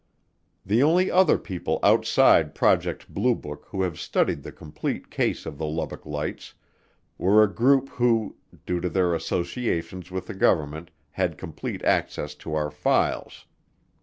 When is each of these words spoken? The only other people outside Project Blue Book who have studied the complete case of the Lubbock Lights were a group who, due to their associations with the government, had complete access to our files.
The 0.65 0.81
only 0.81 1.11
other 1.11 1.37
people 1.37 1.77
outside 1.83 2.55
Project 2.55 3.07
Blue 3.07 3.35
Book 3.35 3.67
who 3.69 3.83
have 3.83 3.99
studied 3.99 4.41
the 4.41 4.51
complete 4.51 5.11
case 5.11 5.45
of 5.45 5.59
the 5.59 5.67
Lubbock 5.67 6.07
Lights 6.07 6.55
were 7.19 7.43
a 7.43 7.53
group 7.53 7.87
who, 7.87 8.35
due 8.65 8.81
to 8.81 8.89
their 8.89 9.13
associations 9.13 10.09
with 10.09 10.25
the 10.25 10.33
government, 10.33 10.89
had 11.11 11.37
complete 11.37 11.83
access 11.85 12.33
to 12.33 12.55
our 12.55 12.71
files. 12.71 13.45